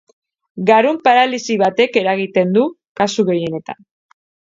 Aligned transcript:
Garun 0.69 0.97
paralisi 1.09 1.59
batek 1.65 2.01
eragiten 2.03 2.59
du 2.59 2.67
kasu 3.03 3.31
gehienetan. 3.33 3.91